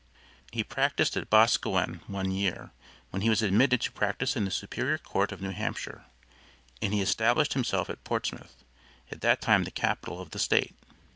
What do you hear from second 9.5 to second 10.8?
the capital of the State.